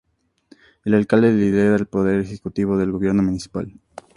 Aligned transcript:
El 0.83 0.95
alcalde 0.95 1.31
lidera 1.31 1.75
el 1.75 1.85
poder 1.85 2.19
ejecutivo 2.21 2.75
del 2.75 2.91
gobierno 2.91 3.21
municipal. 3.21 3.71